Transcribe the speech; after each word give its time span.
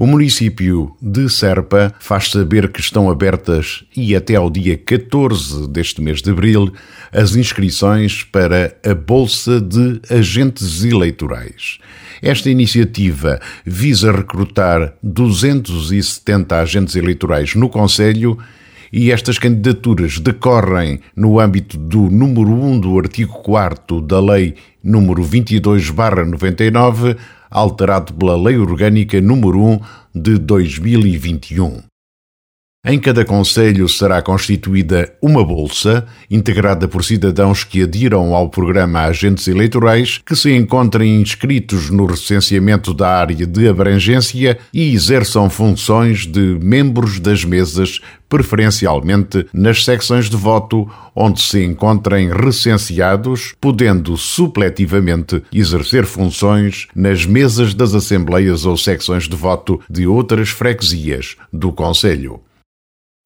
O 0.00 0.06
município 0.06 0.96
de 0.98 1.28
Serpa 1.28 1.92
faz 2.00 2.30
saber 2.30 2.72
que 2.72 2.80
estão 2.80 3.10
abertas 3.10 3.84
e 3.94 4.16
até 4.16 4.34
ao 4.34 4.48
dia 4.48 4.74
14 4.74 5.68
deste 5.68 6.00
mês 6.00 6.22
de 6.22 6.30
abril 6.30 6.72
as 7.12 7.36
inscrições 7.36 8.24
para 8.24 8.74
a 8.82 8.94
Bolsa 8.94 9.60
de 9.60 10.00
Agentes 10.08 10.82
Eleitorais. 10.82 11.76
Esta 12.22 12.48
iniciativa 12.48 13.38
visa 13.62 14.10
recrutar 14.10 14.94
270 15.02 16.56
agentes 16.58 16.96
eleitorais 16.96 17.54
no 17.54 17.68
Conselho 17.68 18.38
e 18.92 19.10
estas 19.10 19.38
candidaturas 19.38 20.18
decorrem 20.18 21.00
no 21.14 21.38
âmbito 21.38 21.76
do 21.76 22.10
número 22.10 22.50
1 22.50 22.80
do 22.80 22.98
artigo 22.98 23.34
4 23.42 24.00
da 24.00 24.20
Lei 24.20 24.54
número 24.82 25.22
22/99 25.22 27.16
alterado 27.50 28.14
pela 28.14 28.40
Lei 28.40 28.56
Orgânica 28.56 29.20
número 29.20 29.60
1 29.60 29.80
de 30.14 30.38
2021. 30.38 31.89
Em 32.82 32.98
cada 32.98 33.26
conselho 33.26 33.86
será 33.90 34.22
constituída 34.22 35.12
uma 35.20 35.44
bolsa, 35.44 36.06
integrada 36.30 36.88
por 36.88 37.04
cidadãos 37.04 37.62
que 37.62 37.82
adiram 37.82 38.34
ao 38.34 38.48
programa 38.48 39.00
Agentes 39.00 39.46
Eleitorais, 39.46 40.18
que 40.24 40.34
se 40.34 40.50
encontrem 40.56 41.20
inscritos 41.20 41.90
no 41.90 42.06
recenseamento 42.06 42.94
da 42.94 43.06
área 43.06 43.46
de 43.46 43.68
abrangência 43.68 44.58
e 44.72 44.94
exerçam 44.94 45.50
funções 45.50 46.26
de 46.26 46.58
membros 46.58 47.20
das 47.20 47.44
mesas, 47.44 48.00
preferencialmente 48.30 49.46
nas 49.52 49.84
secções 49.84 50.30
de 50.30 50.36
voto 50.38 50.90
onde 51.14 51.42
se 51.42 51.62
encontrem 51.62 52.30
recenseados, 52.30 53.54
podendo 53.60 54.16
supletivamente 54.16 55.42
exercer 55.52 56.06
funções 56.06 56.86
nas 56.96 57.26
mesas 57.26 57.74
das 57.74 57.94
assembleias 57.94 58.64
ou 58.64 58.74
secções 58.74 59.28
de 59.28 59.36
voto 59.36 59.78
de 59.90 60.06
outras 60.06 60.48
freguesias 60.48 61.36
do 61.52 61.70
Conselho. 61.70 62.40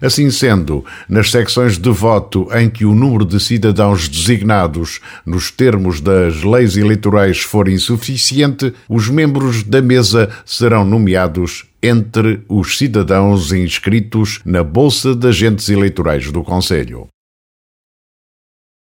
Assim 0.05 0.31
sendo, 0.31 0.85
nas 1.09 1.31
secções 1.31 1.79
de 1.79 1.89
voto 1.89 2.47
em 2.53 2.69
que 2.69 2.85
o 2.85 2.95
número 2.95 3.25
de 3.25 3.41
cidadãos 3.41 4.07
designados 4.07 5.01
nos 5.25 5.51
termos 5.51 5.99
das 5.99 6.43
leis 6.43 6.77
eleitorais 6.77 7.41
for 7.41 7.71
insuficiente, 7.71 8.75
os 8.87 9.09
membros 9.09 9.63
da 9.63 9.81
mesa 9.81 10.29
serão 10.45 10.85
nomeados 10.85 11.65
entre 11.83 12.43
os 12.51 12.77
cidadãos 12.77 13.51
inscritos 13.51 14.43
na 14.45 14.63
Bolsa 14.63 15.15
de 15.15 15.27
Agentes 15.27 15.71
Eleitorais 15.71 16.31
do 16.31 16.43
Conselho. 16.43 17.09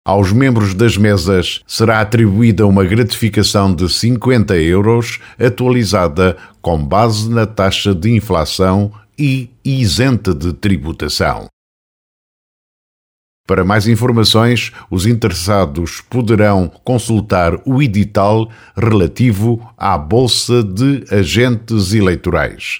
Aos 0.03 0.31
membros 0.31 0.73
das 0.73 0.97
mesas 0.97 1.61
será 1.67 2.01
atribuída 2.01 2.65
uma 2.65 2.83
gratificação 2.83 3.71
de 3.71 3.87
50 3.87 4.57
euros, 4.57 5.19
atualizada 5.39 6.35
com 6.63 6.83
base 6.83 7.29
na 7.29 7.45
taxa 7.45 7.93
de 7.93 8.09
inflação 8.09 8.91
e 9.21 9.51
isenta 9.63 10.33
de 10.33 10.51
tributação. 10.51 11.47
Para 13.47 13.63
mais 13.63 13.87
informações, 13.87 14.71
os 14.89 15.05
interessados 15.05 16.01
poderão 16.01 16.67
consultar 16.83 17.53
o 17.67 17.83
edital 17.83 18.49
relativo 18.75 19.61
à 19.77 19.95
Bolsa 19.95 20.63
de 20.63 21.05
Agentes 21.13 21.93
Eleitorais. 21.93 22.79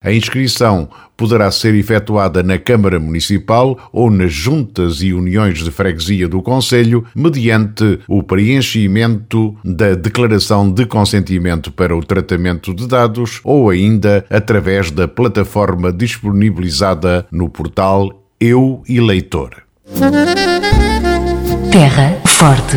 A 0.00 0.12
inscrição 0.12 0.88
poderá 1.16 1.50
ser 1.50 1.74
efetuada 1.74 2.40
na 2.40 2.56
Câmara 2.56 3.00
Municipal 3.00 3.76
ou 3.92 4.08
nas 4.08 4.32
juntas 4.32 5.02
e 5.02 5.12
uniões 5.12 5.58
de 5.58 5.72
freguesia 5.72 6.28
do 6.28 6.40
Conselho, 6.40 7.04
mediante 7.16 7.98
o 8.06 8.22
preenchimento 8.22 9.56
da 9.64 9.96
declaração 9.96 10.70
de 10.70 10.86
consentimento 10.86 11.72
para 11.72 11.96
o 11.96 12.04
tratamento 12.04 12.72
de 12.72 12.86
dados 12.86 13.40
ou 13.42 13.70
ainda 13.70 14.24
através 14.30 14.92
da 14.92 15.08
plataforma 15.08 15.92
disponibilizada 15.92 17.26
no 17.32 17.48
portal 17.48 18.22
Eu 18.40 18.84
Eleitor. 18.88 19.64
Terra 21.72 22.20
Forte. 22.24 22.76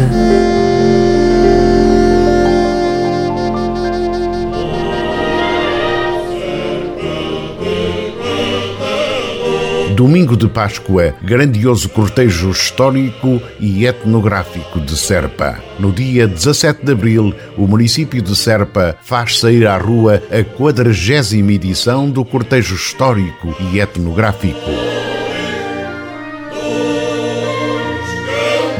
Domingo 10.01 10.35
de 10.35 10.47
Páscoa, 10.47 11.13
grandioso 11.22 11.88
cortejo 11.88 12.50
histórico 12.50 13.39
e 13.59 13.85
etnográfico 13.85 14.79
de 14.79 14.97
Serpa. 14.97 15.59
No 15.78 15.91
dia 15.91 16.28
17 16.28 16.84
de 16.84 16.91
abril, 16.91 17.35
o 17.56 17.67
município 17.67 18.19
de 18.19 18.35
Serpa 18.35 18.97
faz 19.03 19.38
sair 19.38 19.67
à 19.67 19.78
rua 19.78 20.19
a 20.31 20.44
quadragésima 20.57 21.53
edição 21.53 22.09
do 22.09 22.25
cortejo 22.25 22.73
histórico 22.73 23.56
e 23.72 23.79
etnográfico. 23.79 24.72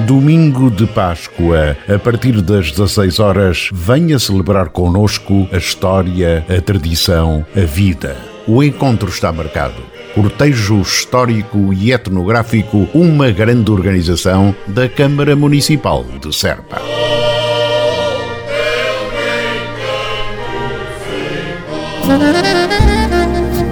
Domingo 0.08 0.72
de 0.72 0.88
Páscoa, 0.88 1.78
a 1.88 2.00
partir 2.00 2.42
das 2.42 2.72
16 2.72 3.20
horas, 3.20 3.70
venha 3.72 4.18
celebrar 4.18 4.70
conosco 4.70 5.48
a 5.52 5.58
história, 5.58 6.44
a 6.50 6.60
tradição, 6.60 7.46
a 7.56 7.60
vida. 7.60 8.18
O 8.48 8.64
encontro 8.64 9.08
está 9.08 9.32
marcado 9.32 9.91
cortejo 10.14 10.82
histórico 10.82 11.74
e 11.74 11.92
etnográfico, 11.92 12.88
uma 12.94 13.32
grande 13.32 13.72
organização 13.72 14.56
da 14.68 14.88
Câmara 14.90 15.36
Municipal 15.36 16.06
de 16.22 16.36
Serpa. 16.36 16.82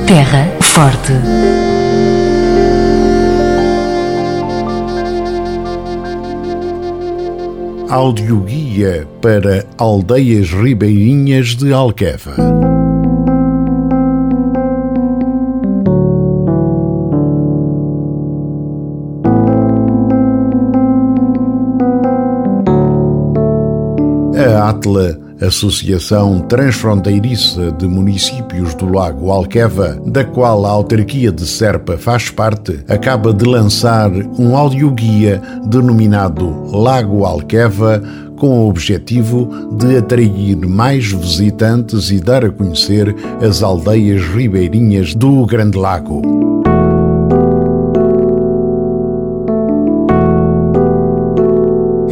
Terra 0.08 0.48
Forte. 0.62 1.14
Audioguia 7.90 9.08
para 9.22 9.66
Aldeias 9.78 10.52
Ribeirinhas 10.52 11.56
de 11.56 11.74
Alqueva. 11.74 12.79
ATLA, 24.70 25.20
Associação 25.42 26.42
Transfronteiriça 26.42 27.72
de 27.72 27.88
Municípios 27.88 28.76
do 28.76 28.88
Lago 28.88 29.32
Alqueva, 29.32 30.00
da 30.06 30.24
qual 30.24 30.64
a 30.64 30.70
autarquia 30.70 31.32
de 31.32 31.44
Serpa 31.48 31.98
faz 31.98 32.30
parte, 32.30 32.80
acaba 32.88 33.34
de 33.34 33.46
lançar 33.46 34.12
um 34.38 34.56
audioguia 34.56 35.42
denominado 35.66 36.68
Lago 36.72 37.26
Alqueva, 37.26 38.04
com 38.38 38.60
o 38.60 38.70
objetivo 38.70 39.50
de 39.76 39.98
atrair 39.98 40.56
mais 40.56 41.12
visitantes 41.12 42.12
e 42.12 42.20
dar 42.20 42.46
a 42.46 42.52
conhecer 42.52 43.16
as 43.42 43.64
aldeias 43.64 44.22
ribeirinhas 44.22 45.16
do 45.16 45.48
Grande 45.48 45.80
Lago. 45.80 46.59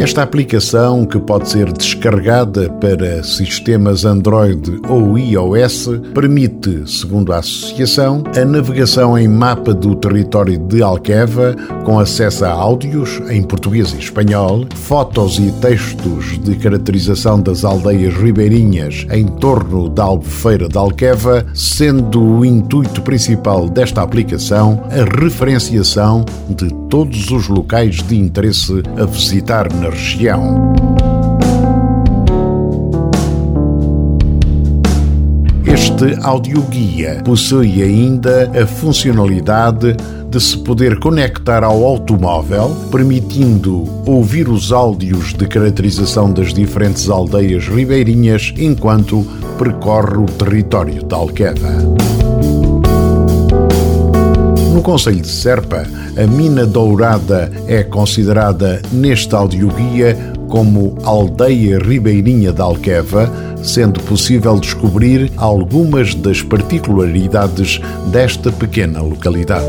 Esta 0.07 0.24
aplicação, 0.24 1.06
que 1.06 1.19
pode 1.19 1.50
ser 1.50 1.69
descarregada 1.74 2.69
para 2.80 3.21
sistemas 3.24 4.06
Android 4.06 4.80
ou 4.88 5.18
iOS, 5.18 5.89
permite, 6.13 6.89
segundo 6.89 7.33
a 7.33 7.39
associação, 7.39 8.24
a 8.33 8.45
navegação 8.45 9.18
em 9.18 9.27
mapa 9.27 9.74
do 9.74 9.95
território 9.95 10.57
de 10.57 10.81
Alqueva, 10.81 11.54
com 11.83 12.00
acesso 12.00 12.45
a 12.45 12.50
áudios 12.50 13.21
em 13.30 13.44
português 13.44 13.94
e 13.94 14.00
espanhol, 14.00 14.65
fotos 14.75 15.39
e 15.39 15.51
textos 15.59 16.39
de 16.42 16.56
caracterização 16.56 17.42
das 17.42 17.65
aldeias 17.65 18.13
ribeirinhas 18.13 19.06
em 19.12 19.27
torno 19.27 19.89
da 19.89 20.06
Albufeira 20.06 20.69
de 20.69 20.77
Alqueva, 20.77 21.45
sendo 21.53 22.24
o 22.24 22.45
intuito 22.45 23.01
principal 23.01 23.68
desta 23.68 24.01
aplicação 24.01 24.81
a 24.89 25.21
referenciação 25.21 26.24
de 26.50 26.74
todos 26.89 27.30
os 27.30 27.50
locais 27.50 28.01
de 28.01 28.18
interesse 28.18 28.81
a 28.98 29.03
visitar 29.03 29.71
na 29.74 29.97
região. 29.98 30.74
Este 35.66 36.18
audioguia 36.24 37.22
possui 37.26 37.82
ainda 37.82 38.52
a 38.62 38.68
funcionalidade 38.68 39.96
de 40.30 40.40
se 40.40 40.58
poder 40.60 41.00
conectar 41.00 41.64
ao 41.64 41.84
automóvel, 41.84 42.76
permitindo 42.92 43.88
ouvir 44.06 44.48
os 44.48 44.72
áudios 44.72 45.34
de 45.34 45.48
caracterização 45.48 46.32
das 46.32 46.54
diferentes 46.54 47.10
aldeias 47.10 47.68
ribeirinhas 47.68 48.54
enquanto 48.58 49.26
percorre 49.58 50.18
o 50.18 50.26
território 50.26 51.04
da 51.04 51.16
Alqueva. 51.16 52.17
Conselho 54.88 55.19
de 55.19 55.28
Serpa, 55.28 55.86
a 56.16 56.28
Mina 56.28 56.66
Dourada 56.66 57.51
é 57.68 57.84
considerada 57.84 58.81
neste 58.89 59.36
audioguia 59.36 60.18
como 60.48 60.95
Aldeia 61.04 61.78
Ribeirinha 61.78 62.54
da 62.54 62.63
Alqueva, 62.63 63.30
sendo 63.62 64.00
possível 64.04 64.57
descobrir 64.57 65.30
algumas 65.36 66.16
das 66.16 66.42
particularidades 66.42 67.81
desta 68.13 68.50
pequena 68.50 69.01
localidade. 69.01 69.66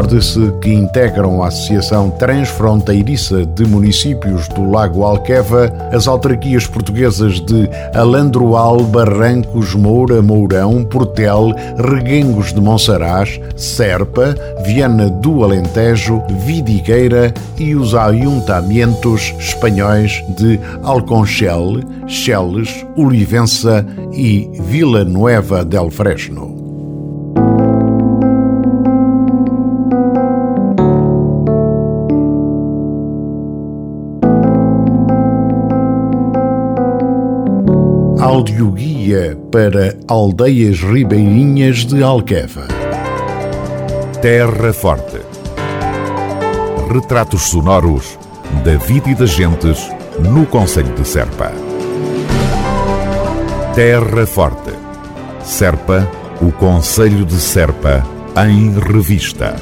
Recorde-se 0.00 0.52
que 0.62 0.72
integram 0.72 1.42
a 1.42 1.48
Associação 1.48 2.08
Transfronteiriça 2.08 3.44
de 3.44 3.66
Municípios 3.66 4.48
do 4.48 4.70
Lago 4.70 5.04
Alqueva 5.04 5.70
as 5.92 6.08
autarquias 6.08 6.66
portuguesas 6.66 7.38
de 7.38 7.68
Alandroal, 7.94 8.82
Barrancos, 8.84 9.74
Moura, 9.74 10.22
Mourão, 10.22 10.84
Portel, 10.84 11.52
Reguengos 11.76 12.54
de 12.54 12.62
Monsaraz, 12.62 13.38
Serpa, 13.56 14.34
Viana 14.64 15.10
do 15.10 15.44
Alentejo, 15.44 16.22
Vidigueira 16.46 17.34
e 17.58 17.74
os 17.74 17.94
ayuntamentos 17.94 19.34
espanhóis 19.38 20.24
de 20.38 20.58
Alconchel, 20.82 21.80
Cheles, 22.06 22.86
Olivença 22.96 23.86
e 24.14 24.48
Vila 24.62 25.04
Nueva 25.04 25.62
del 25.62 25.90
Fresno. 25.90 26.59
Audioguia 38.20 39.34
para 39.50 39.96
Aldeias 40.06 40.82
Ribeirinhas 40.82 41.86
de 41.86 42.02
Alqueva. 42.02 42.68
Terra 44.20 44.74
Forte. 44.74 45.22
Retratos 46.92 47.48
sonoros 47.48 48.18
da 48.62 48.76
vida 48.76 49.08
e 49.08 49.14
das 49.14 49.30
gentes 49.30 49.90
no 50.18 50.44
Conselho 50.44 50.94
de 50.94 51.08
Serpa. 51.08 51.50
Terra 53.74 54.26
Forte. 54.26 54.72
Serpa, 55.42 56.06
o 56.42 56.52
Conselho 56.52 57.24
de 57.24 57.40
Serpa, 57.40 58.06
em 58.36 58.78
revista. 58.78 59.56